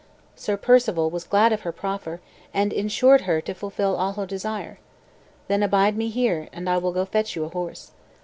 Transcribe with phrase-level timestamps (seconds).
[0.35, 2.21] Sir Perceval was glad of her proffer,
[2.55, 4.79] and insured her to fulfil all her desire.
[5.47, 7.91] "Then abide me here, and I will go fetch you a horse."